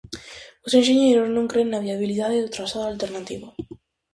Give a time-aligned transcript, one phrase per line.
[0.65, 3.47] Os enxeñeiros non cren na viabilidade do trazado alternativo.